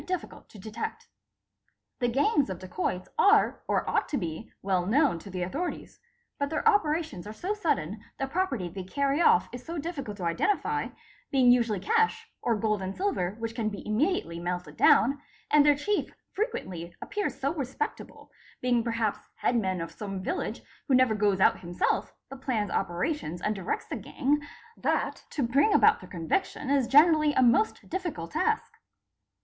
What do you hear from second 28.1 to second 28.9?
task.